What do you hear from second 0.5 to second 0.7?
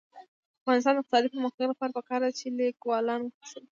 د